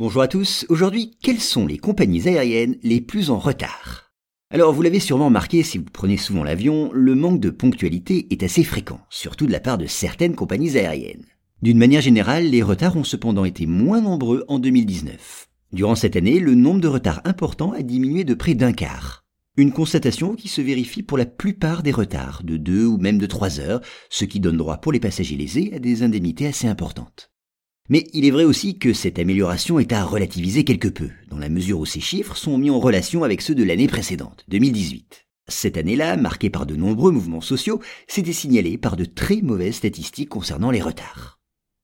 [0.00, 0.64] Bonjour à tous.
[0.70, 4.14] Aujourd'hui, quelles sont les compagnies aériennes les plus en retard?
[4.48, 8.42] Alors, vous l'avez sûrement remarqué si vous prenez souvent l'avion, le manque de ponctualité est
[8.42, 11.26] assez fréquent, surtout de la part de certaines compagnies aériennes.
[11.60, 15.48] D'une manière générale, les retards ont cependant été moins nombreux en 2019.
[15.74, 19.26] Durant cette année, le nombre de retards importants a diminué de près d'un quart.
[19.58, 23.26] Une constatation qui se vérifie pour la plupart des retards, de deux ou même de
[23.26, 27.29] trois heures, ce qui donne droit pour les passagers lésés à des indemnités assez importantes.
[27.90, 31.48] Mais il est vrai aussi que cette amélioration est à relativiser quelque peu, dans la
[31.48, 35.26] mesure où ces chiffres sont mis en relation avec ceux de l'année précédente, 2018.
[35.48, 40.28] Cette année-là, marquée par de nombreux mouvements sociaux, s'était signalée par de très mauvaises statistiques
[40.28, 41.40] concernant les retards.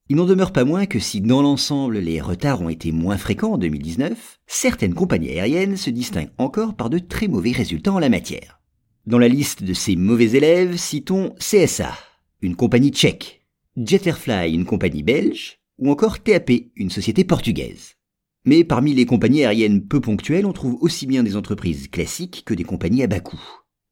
[0.07, 3.55] Il n'en demeure pas moins que si dans l'ensemble les retards ont été moins fréquents
[3.55, 8.07] en 2019, certaines compagnies aériennes se distinguent encore par de très mauvais résultats en la
[8.07, 8.61] matière.
[9.07, 11.93] Dans la liste de ces mauvais élèves, citons CSA,
[12.41, 17.95] une compagnie tchèque, Jetterfly, une compagnie belge, ou encore TAP, une société portugaise.
[18.45, 22.53] Mais parmi les compagnies aériennes peu ponctuelles, on trouve aussi bien des entreprises classiques que
[22.53, 23.41] des compagnies à bas coût.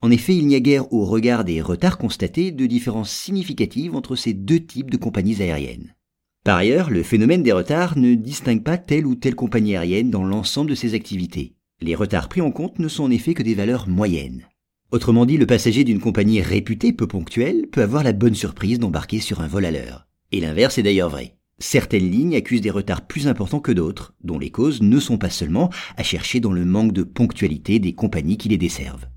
[0.02, 4.16] En effet, il n'y a guère au regard des retards constatés de différences significatives entre
[4.16, 5.96] ces deux types de compagnies aériennes.
[6.44, 10.24] Par ailleurs, le phénomène des retards ne distingue pas telle ou telle compagnie aérienne dans
[10.24, 11.56] l'ensemble de ses activités.
[11.82, 14.46] Les retards pris en compte ne sont en effet que des valeurs moyennes.
[14.92, 19.20] Autrement dit, le passager d'une compagnie réputée peu ponctuelle peut avoir la bonne surprise d'embarquer
[19.20, 20.08] sur un vol à l'heure.
[20.32, 21.35] Et l'inverse est d'ailleurs vrai.
[21.58, 25.30] Certaines lignes accusent des retards plus importants que d'autres, dont les causes ne sont pas
[25.30, 29.08] seulement à chercher dans le manque de ponctualité des compagnies qui les desservent.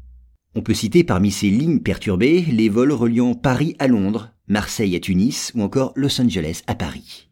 [0.54, 5.00] On peut citer parmi ces lignes perturbées les vols reliant Paris à Londres, Marseille à
[5.00, 7.27] Tunis ou encore Los Angeles à Paris.